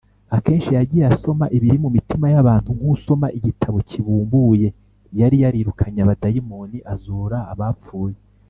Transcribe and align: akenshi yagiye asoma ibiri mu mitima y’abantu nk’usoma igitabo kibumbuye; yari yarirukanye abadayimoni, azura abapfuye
akenshi 0.37 0.69
yagiye 0.77 1.05
asoma 1.13 1.45
ibiri 1.55 1.77
mu 1.83 1.89
mitima 1.95 2.25
y’abantu 2.33 2.69
nk’usoma 2.77 3.27
igitabo 3.37 3.77
kibumbuye; 3.89 4.67
yari 5.19 5.35
yarirukanye 5.43 5.99
abadayimoni, 6.01 6.77
azura 6.93 7.39
abapfuye 7.53 8.17